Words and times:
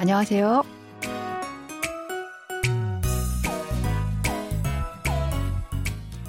안녕하세요. 0.00 0.62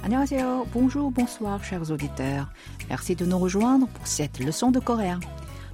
안녕하세요. 0.02 0.66
Bonjour, 0.72 1.10
bonsoir, 1.10 1.62
chers 1.62 1.90
auditeurs. 1.90 2.46
Merci 2.88 3.14
de 3.14 3.26
nous 3.26 3.38
rejoindre 3.38 3.86
pour 3.88 4.06
cette 4.06 4.38
leçon 4.40 4.70
de 4.70 4.80
coréen. 4.80 5.20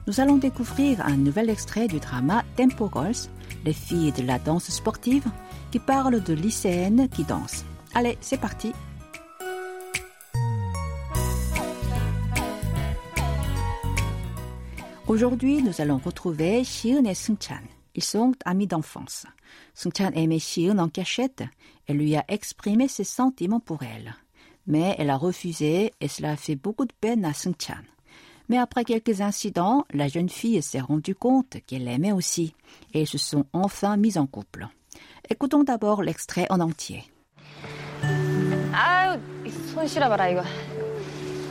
Nous 0.07 0.21
allons 0.21 0.37
découvrir 0.39 1.01
un 1.07 1.17
nouvel 1.17 1.49
extrait 1.49 1.87
du 1.87 2.01
drama 2.01 2.43
Tempo 2.57 2.91
Girls, 2.93 3.31
les 3.65 3.73
filles 3.73 4.13
de 4.13 4.23
la 4.23 4.39
danse 4.39 4.71
sportive, 4.71 5.25
qui 5.71 5.79
parle 5.79 6.21
de 6.21 6.35
lycéennes 6.35 7.09
qui 7.09 7.23
dansent. 7.25 7.65
Allez, 7.95 8.19
c'est 8.21 8.41
parti. 8.41 8.73
Aujourd'hui, 15.07 15.63
nous 15.63 15.81
allons 15.81 15.99
retrouver 15.99 16.65
Shiun 16.65 17.05
et 17.05 17.15
Seung-chan. 17.15 17.63
Ils 17.99 18.05
sont 18.05 18.33
amis 18.45 18.67
d'enfance. 18.67 19.27
Seung-chan 19.75 20.11
aimait 20.15 20.39
Shiun 20.39 20.79
en 20.79 20.89
cachette 20.89 21.45
et 21.87 21.93
lui 21.93 22.17
a 22.17 22.25
exprimé 22.29 22.89
ses 22.89 23.05
sentiments 23.05 23.61
pour 23.61 23.83
elle. 23.83 24.15
Mais 24.67 24.97
elle 24.99 25.11
a 25.11 25.17
refusé 25.17 25.93
et 26.01 26.09
cela 26.09 26.33
a 26.33 26.37
fait 26.37 26.57
beaucoup 26.57 26.87
de 26.87 26.93
peine 27.01 27.25
à 27.25 27.33
Seung-chan. 27.33 27.83
Mais 28.49 28.59
après 28.59 28.85
quelques 28.85 29.21
incidents, 29.21 29.85
la 29.93 30.09
jeune 30.09 30.29
fille 30.29 30.63
s'est 30.63 30.81
rendue 30.81 31.15
compte 31.15 31.57
qu'elle 31.67 31.85
l'aimait 31.85 32.13
aussi 32.13 32.55
et 32.93 33.03
ils 33.03 33.07
se 33.07 33.19
sont 33.19 33.47
enfin 33.53 33.97
mis 33.97 34.19
en 34.19 34.27
couple. 34.27 34.69
Écoutons 35.31 35.65
d'abord 35.65 36.03
l'extrait 36.03 36.47
en 36.51 36.61
entier. 36.61 37.05
아유, 38.73 39.19
손 39.73 39.87
실어봐라 39.87 40.29
이거. 40.29 40.43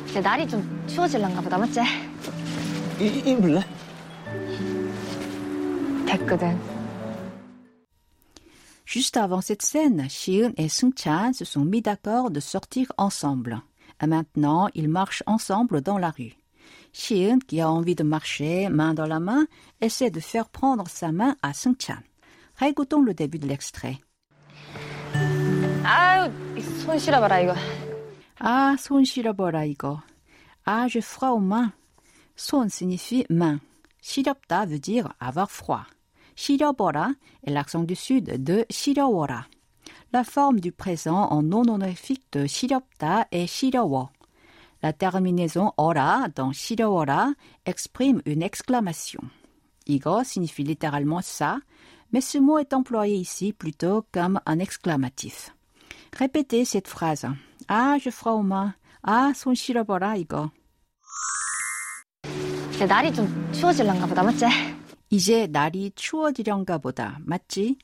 이제 0.09 0.21
날이 0.21 0.47
좀 0.47 0.85
추워질란가 0.88 1.41
보다, 1.41 1.57
맞지? 1.57 1.79
이, 2.99 3.23
입을래? 3.25 3.61
됐거든. 6.08 6.58
Juste 8.86 9.17
avant 9.17 9.41
cette 9.41 9.63
scène, 9.63 10.08
Shiun 10.09 10.52
et 10.58 10.69
Seung-chan 10.69 11.33
se 11.33 11.45
sont 11.45 11.66
mis 11.66 11.81
d'accord 11.81 12.30
de 12.31 12.39
sortir 12.39 12.91
ensemble. 12.97 13.61
Et 14.02 14.08
maintenant, 14.08 14.69
ils 14.75 14.89
marchent 14.89 15.23
ensemble 15.25 15.81
dans 15.81 15.97
la 15.97 16.11
rue. 16.11 16.33
Shiun, 16.91 17.39
qui 17.39 17.61
a 17.61 17.72
envie 17.72 17.95
de 17.95 18.03
marcher 18.03 18.69
main 18.69 18.94
dans 18.94 19.08
la 19.08 19.19
main, 19.19 19.47
essaie 19.81 20.11
de 20.11 20.19
faire 20.19 20.49
prendre 20.49 20.88
sa 20.88 21.11
main 21.11 21.36
à 21.41 21.53
Seung-chan. 21.53 21.97
Réécoutons 22.58 23.02
le 23.02 23.13
début 23.13 23.39
de 23.39 23.47
l'extrait. 23.47 23.99
아유, 25.86 26.31
손 26.86 26.97
실어봐라 26.97 27.39
이거. 27.41 27.55
Ah, 28.39 28.75
손 28.77 29.03
실어봐라 29.03 29.66
이거. 29.66 30.02
Ah, 30.66 30.88
j'ai 30.88 31.02
froid 31.02 31.31
aux 31.31 31.39
mains. 31.39 31.72
손 32.36 32.69
signifie 32.69 33.25
main. 33.30 33.59
시렵다 34.02 34.66
veut 34.66 34.80
dire 34.80 35.13
avoir 35.19 35.49
froid. 35.49 35.86
시려버라 36.38 37.16
est 37.45 37.52
l'accent 37.52 37.83
du 37.86 37.95
sud 37.95 38.44
de 38.44 38.66
시려워라. 38.69 39.45
La 40.11 40.23
forme 40.23 40.59
du 40.59 40.72
présent 40.72 41.27
en 41.31 41.41
non 41.41 41.67
honorifique 41.67 42.25
de 42.31 42.45
시렵다 42.45 43.25
est 43.31 43.47
시려워. 43.47 44.09
La 44.81 44.94
terminaison 44.94 45.72
어라 45.77 46.27
dans 46.36 46.52
시려워라 46.52 47.36
exprime 47.66 48.22
une 48.25 48.44
exclamation. 48.44 49.22
이거 49.86 50.23
signifie 50.23 50.63
littéralement 50.63 51.22
ça, 51.22 51.59
mais 52.11 52.22
ce 52.22 52.38
mot 52.38 52.58
est 52.58 52.73
employé 52.73 53.16
ici 53.16 53.53
plutôt 53.53 54.05
comme 54.11 54.39
un 54.45 54.59
exclamatif. 54.59 55.53
Répétez 56.17 56.63
cette 56.66 56.88
phrase. 56.88 57.27
Ah, 57.67 57.97
j'ai 57.99 58.11
froid 58.11 58.33
aux 58.33 58.44
mains. 58.44 58.75
Ah, 59.03 59.33
손 59.33 59.55
실어버라 59.55 60.16
이거. 60.16 60.52
이제 62.73 62.86
날이 62.86 63.13
좀 63.13 63.52
추워질란가 63.53 64.05
보다, 64.08 64.23
맞지? 64.23 64.45
이제 65.09 65.47
날이 65.47 65.91
추워지려는가 65.95 66.77
보다. 66.80 67.19
맞지? 67.25 67.77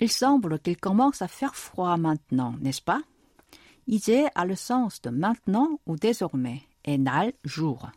Il 0.00 0.08
semble 0.08 0.58
qu'il 0.58 0.76
commence 0.76 1.22
à 1.22 1.28
faire 1.28 1.54
froid 1.54 1.96
maintenant, 1.96 2.58
n'est-ce 2.60 2.82
pas? 2.82 3.02
이제 3.86 4.28
a 4.34 4.44
le 4.44 4.54
sens 4.54 5.00
de 5.02 5.10
maintenant 5.10 5.78
ou 5.86 5.96
désormais 5.96 6.62
et 6.84 6.98
날 6.98 7.32
jour. 7.44 7.90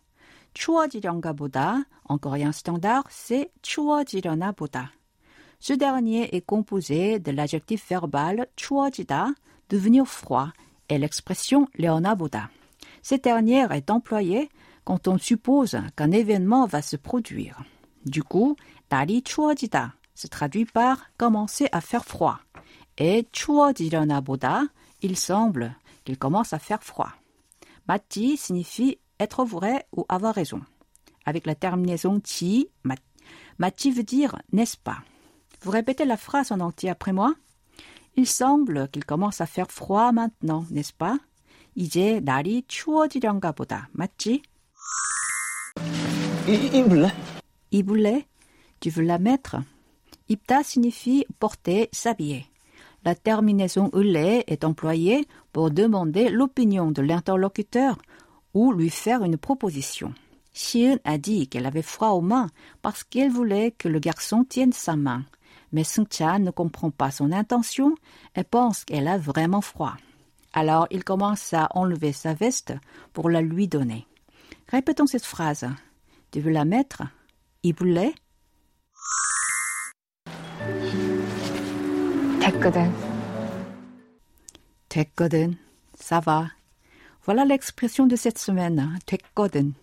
추워지려는가 0.53 1.33
보다, 1.33 1.85
en 2.05 2.17
coréen 2.17 2.51
standard, 2.51 3.03
c'est 3.09 3.51
추워지려나 3.61 4.51
보다. 4.53 4.91
Ce 5.59 5.73
dernier 5.73 6.35
est 6.35 6.45
composé 6.45 7.19
de 7.19 7.31
l'adjectif 7.31 7.87
verbal 7.89 8.47
추워지다, 8.55 9.33
devenir 9.69 10.05
froid, 10.05 10.51
et 10.89 10.97
l'expression 10.97 11.67
레오나 11.77 12.15
보다. 12.15 12.49
Cette 13.01 13.23
dernière 13.23 13.71
est 13.71 13.89
employée 13.89 14.49
quand 14.83 15.07
on 15.07 15.17
suppose 15.17 15.77
qu'un 15.95 16.11
événement 16.11 16.65
va 16.65 16.81
se 16.81 16.95
produire. 16.95 17.63
Du 18.05 18.23
coup, 18.23 18.55
날이 18.89 19.21
추워지다 19.21 19.95
se 20.15 20.27
traduit 20.27 20.65
par 20.65 20.97
commencer 21.17 21.67
à 21.71 21.79
faire 21.81 22.03
froid. 22.05 22.37
Et 22.97 23.27
추워지려나 23.31 24.21
보다, 24.21 24.67
il 25.01 25.15
semble 25.17 25.75
qu'il 26.05 26.17
commence 26.17 26.53
à 26.53 26.59
faire 26.59 26.81
froid. 26.81 27.11
맞지 27.87 28.35
signifie 28.37 28.97
être 29.19 29.45
vrai 29.45 29.85
ou 29.95 30.05
avoir 30.09 30.33
raison. 30.35 30.61
Avec 31.25 31.45
la 31.45 31.55
terminaison 31.55 32.19
ti, 32.19 32.69
mat- 32.83 32.97
맞지 33.59 33.91
veut 33.91 34.03
dire 34.03 34.35
n'est-ce 34.51 34.77
pas. 34.77 34.99
Vous 35.61 35.71
répétez 35.71 36.05
la 36.05 36.17
phrase 36.17 36.51
en 36.51 36.59
entier 36.59 36.89
après 36.89 37.13
moi. 37.13 37.33
Il 38.15 38.25
semble 38.27 38.87
qu'il 38.89 39.05
commence 39.05 39.41
à 39.41 39.45
faire 39.45 39.69
froid 39.69 40.11
maintenant, 40.11 40.65
n'est-ce 40.71 40.93
pas? 40.93 41.17
이제 41.75 42.19
날이 42.23 42.63
추워지려는가 42.67 43.51
보다. 43.51 43.89
맞지? 43.93 44.41
이, 46.47 46.51
입을래? 46.73 47.11
Iboulet, 47.72 48.26
tu 48.80 48.90
veux 48.90 49.02
la 49.02 49.18
mettre? 49.18 49.56
Ibta 50.28 50.62
signifie 50.62 51.24
porter, 51.38 51.88
s'habiller. 51.90 52.46
La 53.02 53.14
terminaison 53.14 53.90
ulé 53.94 54.44
est 54.46 54.64
employée 54.64 55.26
pour 55.52 55.70
demander 55.70 56.28
l'opinion 56.28 56.90
de 56.90 57.00
l'interlocuteur 57.00 57.96
ou 58.52 58.72
lui 58.72 58.90
faire 58.90 59.24
une 59.24 59.38
proposition. 59.38 60.12
Shiun 60.52 60.98
a 61.04 61.16
dit 61.16 61.48
qu'elle 61.48 61.64
avait 61.64 61.80
froid 61.80 62.10
aux 62.10 62.20
mains 62.20 62.48
parce 62.82 63.04
qu'elle 63.04 63.30
voulait 63.30 63.70
que 63.70 63.88
le 63.88 63.98
garçon 63.98 64.44
tienne 64.44 64.72
sa 64.72 64.94
main. 64.94 65.24
Mais 65.72 65.84
Seung-chan 65.84 66.40
ne 66.40 66.50
comprend 66.50 66.90
pas 66.90 67.10
son 67.10 67.32
intention 67.32 67.94
et 68.36 68.44
pense 68.44 68.84
qu'elle 68.84 69.08
a 69.08 69.16
vraiment 69.16 69.62
froid. 69.62 69.96
Alors 70.52 70.86
il 70.90 71.04
commence 71.04 71.54
à 71.54 71.68
enlever 71.70 72.12
sa 72.12 72.34
veste 72.34 72.74
pour 73.14 73.30
la 73.30 73.40
lui 73.40 73.66
donner. 73.66 74.06
Répétons 74.68 75.06
cette 75.06 75.24
phrase. 75.24 75.66
Tu 76.30 76.40
veux 76.40 76.52
la 76.52 76.66
mettre? 76.66 77.04
입을래? 77.63 78.13
됐거든. 82.39 82.91
됐거든. 84.89 85.57
Ça 85.95 86.19
va. 86.19 86.51
Voilà 87.25 87.43
l'expression 87.43 88.07
de 88.07 88.15
cette 88.15 88.37
semaine, 88.37 88.97
됐거든. 89.05 89.73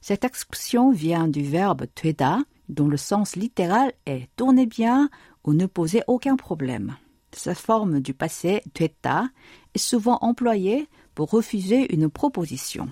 Cette 0.00 0.24
expression 0.24 0.92
vient 0.92 1.26
du 1.26 1.42
verbe 1.42 1.86
되다, 1.94 2.44
dont 2.68 2.88
le 2.88 2.96
sens 2.96 3.36
littéral 3.36 3.92
est 4.06 4.28
tourner 4.36 4.66
bien 4.66 5.08
ou 5.44 5.54
ne 5.54 5.66
poser 5.66 6.02
aucun 6.06 6.36
problème. 6.36 6.96
Sa 7.32 7.54
forme 7.54 8.00
du 8.00 8.14
passé, 8.14 8.62
됐다, 8.74 9.28
est 9.74 9.78
souvent 9.78 10.18
employée 10.20 10.88
pour 11.14 11.30
refuser 11.30 11.92
une 11.92 12.08
proposition. 12.08 12.88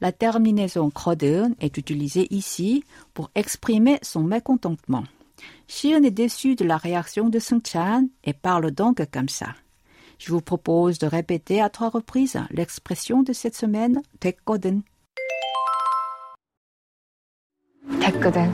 La 0.00 0.12
terminaison 0.12 0.90
거든 0.90 1.54
est 1.60 1.76
utilisée 1.78 2.26
ici 2.34 2.84
pour 3.14 3.30
exprimer 3.34 3.98
son 4.02 4.22
mécontentement. 4.22 5.04
Shion 5.68 6.02
est 6.02 6.10
déçu 6.10 6.54
de 6.54 6.64
la 6.64 6.76
réaction 6.76 7.28
de 7.28 7.38
Seung-chan 7.38 8.08
et 8.24 8.32
parle 8.32 8.70
donc 8.70 9.02
comme 9.10 9.28
ça. 9.28 9.54
Je 10.18 10.32
vous 10.32 10.40
propose 10.40 10.98
de 10.98 11.06
répéter 11.06 11.60
à 11.60 11.68
trois 11.68 11.90
reprises 11.90 12.38
l'expression 12.50 13.22
de 13.22 13.32
cette 13.32 13.56
semaine 13.56 14.02
됐거든. 14.20 14.82
됐거든. 18.00 18.50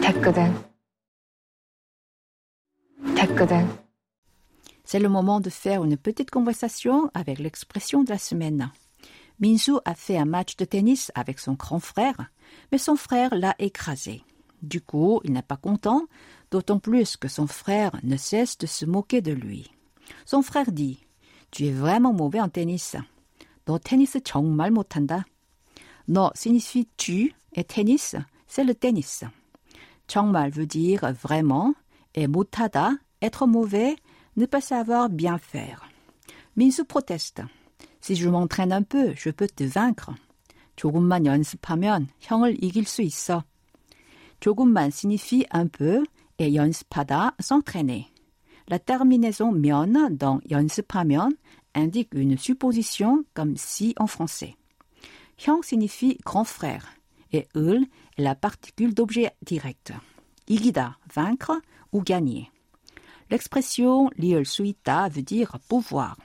됐거든. 0.00 0.52
됐거든. 3.16 3.66
C'est 4.84 5.00
le 5.00 5.08
moment 5.08 5.40
de 5.40 5.50
faire 5.50 5.82
une 5.82 5.96
petite 5.96 6.30
conversation 6.30 7.10
avec 7.12 7.40
l'expression 7.40 8.04
de 8.04 8.10
la 8.10 8.18
semaine. 8.18 8.70
Minsu 9.40 9.72
a 9.84 9.94
fait 9.94 10.16
un 10.16 10.24
match 10.24 10.56
de 10.56 10.64
tennis 10.64 11.12
avec 11.14 11.38
son 11.38 11.54
grand 11.54 11.80
frère, 11.80 12.30
mais 12.72 12.78
son 12.78 12.96
frère 12.96 13.34
l'a 13.34 13.54
écrasé. 13.58 14.22
Du 14.62 14.80
coup, 14.80 15.20
il 15.24 15.32
n'est 15.32 15.42
pas 15.42 15.56
content, 15.56 16.06
d'autant 16.50 16.78
plus 16.78 17.16
que 17.16 17.28
son 17.28 17.46
frère 17.46 17.92
ne 18.02 18.16
cesse 18.16 18.56
de 18.58 18.66
se 18.66 18.86
moquer 18.86 19.20
de 19.20 19.32
lui. 19.32 19.70
Son 20.24 20.42
frère 20.42 20.72
dit 20.72 21.00
Tu 21.50 21.66
es 21.66 21.72
vraiment 21.72 22.12
mauvais 22.12 22.40
en 22.40 22.48
tennis. 22.48 22.96
너 23.66 23.78
테니스 23.78 24.20
정말 24.20 24.70
못한다. 24.70 25.24
너 26.08 26.30
signifie 26.34 26.86
tu 26.96 27.34
et 27.52 27.64
tennis, 27.64 28.14
c'est 28.46 28.64
le 28.64 28.74
tennis. 28.74 29.24
정말 30.06 30.50
veut 30.50 30.66
dire 30.66 31.12
vraiment 31.12 31.74
et 32.14 32.28
못하다, 32.28 32.96
être 33.20 33.46
mauvais, 33.46 33.96
ne 34.36 34.46
pas 34.46 34.60
savoir 34.60 35.10
bien 35.10 35.36
faire. 35.38 35.82
민수 36.56 36.84
proteste. 36.84 37.42
Si 38.00 38.14
je 38.14 38.28
m'entraîne 38.28 38.72
un 38.72 38.82
peu, 38.82 39.14
je 39.16 39.30
peux 39.30 39.48
te 39.48 39.64
vaincre. 39.64 40.14
조금만 40.76 41.24
연습하면 41.24 42.08
형을 42.20 42.62
이길 42.62 42.84
수 42.84 43.02
있어. 43.02 43.44
조금만 44.40 44.90
signifie 44.90 45.46
un 45.54 45.68
peu 45.68 46.04
et 46.38 46.54
연습하다 46.54 47.36
s'entraîner. 47.40 48.06
La 48.68 48.78
terminaison 48.78 49.52
면 49.52 50.16
dans 50.18 50.40
연습하면 50.50 51.36
indique 51.74 52.12
une 52.12 52.36
supposition 52.36 53.24
comme 53.34 53.56
si 53.56 53.94
en 53.98 54.06
français. 54.06 54.56
형 55.38 55.62
signifie 55.62 56.18
grand 56.24 56.44
frère 56.44 56.96
et 57.32 57.48
을 57.56 57.86
est 58.16 58.22
la 58.22 58.34
particule 58.34 58.94
d'objet 58.94 59.30
direct. 59.42 59.92
이기다, 60.48 60.98
vaincre 61.14 61.60
ou 61.92 62.02
gagner. 62.02 62.50
L'expression 63.30 64.08
리을 64.16 64.44
수 64.44 64.64
있다 64.64 65.08
veut 65.08 65.24
dire 65.24 65.58
pouvoir. 65.68 66.16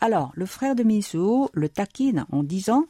Alors, 0.00 0.32
le 0.34 0.46
frère 0.46 0.74
de 0.74 0.82
Minsu 0.82 1.48
le 1.52 1.68
taquine 1.68 2.26
en 2.32 2.42
disant 2.42 2.84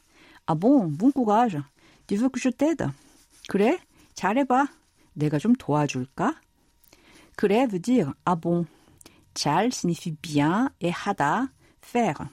Ah 0.47 0.55
bon, 0.55 0.87
bon 0.87 1.11
courage. 1.11 1.59
Tu 2.07 2.17
veux 2.17 2.29
que 2.29 2.41
je 2.41 2.49
t'aide? 2.49 2.91
그래, 3.49 3.79
잘해봐. 4.15 4.67
내가 5.17 5.39
좀 5.39 5.55
도와줄까? 5.57 6.35
그래 7.37 7.67
veut 7.67 7.81
dire 7.81 8.13
ah 8.25 8.37
bon. 8.37 8.67
잘 9.35 9.73
signifie 9.73 10.17
bien 10.23 10.71
et 10.81 10.91
하다, 10.91 11.49
faire. 11.81 12.29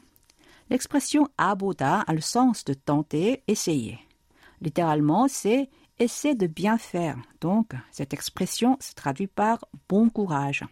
L'expression 0.70 1.28
aboda 1.38 2.02
a 2.02 2.14
le 2.14 2.22
sens 2.22 2.66
de 2.66 2.74
tenter, 2.74 3.44
essayer. 3.48 4.00
Littéralement, 4.62 5.28
c'est 5.28 5.70
essaie 6.00 6.36
de 6.36 6.48
bien 6.48 6.78
faire. 6.78 7.18
Donc, 7.42 7.74
cette 7.92 8.14
expression 8.14 8.78
se 8.80 8.94
traduit 8.94 9.28
par 9.28 9.64
bon 9.88 10.10
courage. 10.10 10.66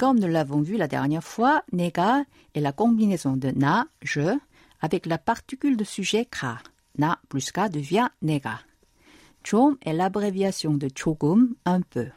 Comme 0.00 0.18
nous 0.18 0.28
l'avons 0.28 0.60
vu 0.60 0.76
la 0.76 0.88
dernière 0.88 1.24
fois, 1.24 1.62
nega 1.72 2.24
est 2.54 2.60
la 2.60 2.72
combinaison 2.72 3.36
de 3.36 3.50
na, 3.50 3.86
je, 4.02 4.36
avec 4.80 5.06
la 5.06 5.18
particule 5.18 5.76
de 5.76 5.84
sujet 5.84 6.26
ka. 6.26 6.58
Na 6.98 7.18
plus 7.28 7.50
ka 7.52 7.68
devient 7.68 8.08
nega. 8.22 8.60
좀 9.42 9.76
est 9.82 9.92
l'abréviation 9.92 10.74
de 10.74 10.88
조금, 10.88 11.54
un 11.64 11.80
peu. 11.80 12.08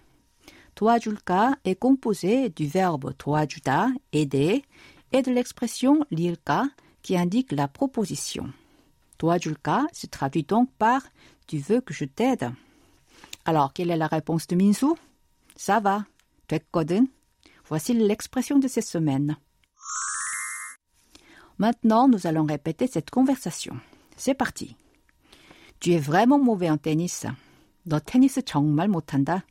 도와줄까 0.76 1.58
est 1.66 1.76
composé 1.76 2.50
du 2.50 2.66
verbe 2.66 3.14
도와주다, 3.18 3.90
aider, 4.14 4.64
et 5.12 5.22
de 5.22 5.32
l'expression 5.32 6.06
릴까 6.10 6.70
qui 7.02 7.18
indique 7.18 7.52
la 7.52 7.68
proposition. 7.68 8.52
도와줄까 9.18 9.88
se 9.92 10.08
traduit 10.08 10.44
donc 10.44 10.70
par 10.80 11.02
tu 11.48 11.58
veux 11.58 11.82
que 11.82 11.94
je 11.94 12.06
t'aide. 12.06 12.52
Alors, 13.44 13.74
quelle 13.74 13.92
est 13.92 13.98
la 13.98 14.08
réponse 14.08 14.48
de 14.48 14.56
Minsu 14.56 14.94
Ça 15.56 15.80
va, 15.80 16.06
됐거든. 16.48 17.08
Voici 17.68 17.94
l'expression 17.94 18.60
de 18.60 18.68
cette 18.68 18.86
semaine. 18.86 19.38
Maintenant, 21.58 22.08
nous 22.08 22.26
allons 22.26 22.46
répéter 22.46 22.88
cette 22.88 23.10
conversation. 23.10 23.78
C'est 24.16 24.34
parti. 24.34 24.76
Tu 25.80 25.92
es 25.92 26.00
vraiment 26.00 26.40
mauvais 26.40 26.70
en 26.70 26.78
tennis. 26.78 27.26
너 27.86 28.00
테니스 28.00 28.44
정말 28.44 28.88
못한다. 28.88 29.44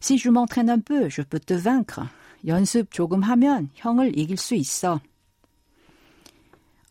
Si 0.00 0.18
je 0.18 0.30
m'entraîne 0.30 0.70
un 0.70 0.80
peu, 0.80 1.08
je 1.08 1.22
peux 1.22 1.40
te 1.40 1.54
vaincre. 1.54 2.00
연습 2.46 2.90
조금 2.90 3.22
하면 3.22 3.70
형을 3.74 4.16
이길 4.18 4.36
수 4.36 4.54
있어. 4.54 5.00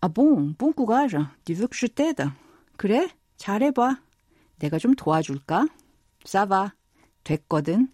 Ah 0.01 0.09
bon, 0.09 0.55
bon 0.57 0.73
courage. 0.73 1.17
Tu 1.45 1.53
veux 1.53 1.67
que 1.67 1.75
je 1.77 1.87
t'aide? 1.87 2.29
그래, 2.77 3.07
잘해봐. 3.37 4.01
내가 4.59 4.77
좀 4.77 4.93
도와줄까? 4.95 5.67
Ça 6.25 6.45
va. 6.45 6.73
됐거든. 7.23 7.87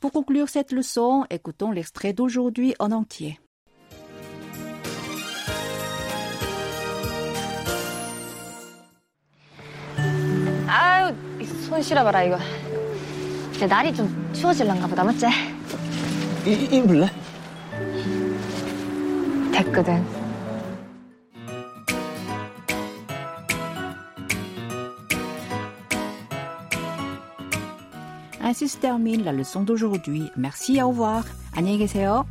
Pour 0.00 0.10
conclure 0.12 0.48
cette 0.48 0.72
leçon, 0.72 1.24
écoutons 1.30 1.70
l'extrait 1.70 2.12
d'aujourd'hui 2.12 2.74
en 2.78 2.90
entier. 2.92 3.38
아유, 10.66 11.14
이손 11.40 11.82
실어봐라, 11.82 12.24
이거. 12.24 12.38
이제 13.54 13.66
날이 13.66 13.94
좀 13.94 14.30
추워질란가 14.32 14.86
보다, 14.86 15.04
맞지? 15.04 15.26
이, 16.46 16.50
입을래? 16.72 17.06
됐거든. 19.52 20.04
Ainsi 28.46 28.68
se 28.68 28.76
termine 28.76 29.24
la 29.24 29.32
leçon 29.32 29.62
d'aujourd'hui. 29.62 30.30
Merci, 30.36 30.82
au 30.82 30.88
revoir. 30.88 31.24
안녕히 31.54 31.78
계세요. 31.78 32.24